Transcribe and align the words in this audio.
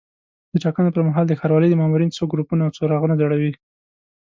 د 0.51 0.53
ټاکنو 0.63 0.93
پر 0.95 1.01
مهال 1.07 1.25
د 1.27 1.33
ښاروالۍ 1.39 1.69
مامورین 1.77 2.11
څو 2.17 2.23
ګروپونه 2.31 2.61
او 2.65 2.73
څراغونه 2.77 3.15
ځړوي. 3.21 3.51